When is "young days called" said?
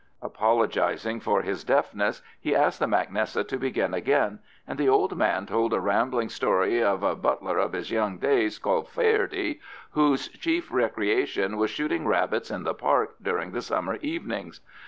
7.91-8.89